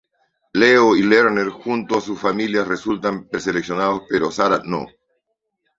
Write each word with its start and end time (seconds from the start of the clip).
Leo 0.53 0.95
y 0.95 1.03
Lerner, 1.03 1.49
junto 1.49 1.95
a 1.95 2.01
sus 2.01 2.19
familias, 2.19 2.67
resultan 2.67 3.27
preseleccionados, 3.29 4.01
pero 4.09 4.31
Sarah 4.31 4.63
no. 4.65 4.87